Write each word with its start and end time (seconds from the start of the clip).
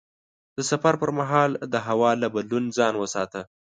د 0.57 0.59
سفر 0.71 0.93
پر 1.01 1.11
مهال 1.19 1.51
د 1.73 1.75
هوا 1.87 2.11
له 2.21 2.27
بدلون 2.35 2.65
ځان 2.77 2.93
وساته. 2.97 3.41